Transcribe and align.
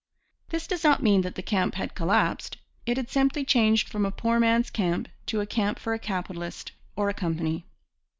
This 0.49 0.65
does 0.65 0.83
not 0.83 1.03
mean 1.03 1.21
that 1.21 1.35
the 1.35 1.43
camp 1.43 1.75
had 1.75 1.93
collapsed. 1.93 2.57
It 2.87 2.97
had 2.97 3.11
simply 3.11 3.45
changed 3.45 3.87
from 3.87 4.03
a 4.03 4.09
poor 4.09 4.39
man's 4.39 4.71
camp 4.71 5.09
to 5.27 5.41
a 5.41 5.45
camp 5.45 5.77
for 5.77 5.93
a 5.93 5.99
capitalist 5.99 6.71
or 6.95 7.07
a 7.09 7.13
company. 7.13 7.67